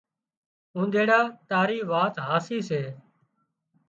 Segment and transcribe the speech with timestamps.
[0.75, 1.19] اونۮيڙا
[1.49, 2.81] تاري وات هاسي سي